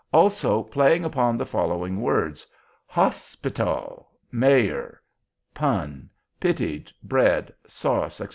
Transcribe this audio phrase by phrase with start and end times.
[0.11, 2.47] also, playing upon the following words:
[2.91, 4.99] _hos_pital; mayor;
[5.53, 8.29] pun; pitied; bread; sauce, etc.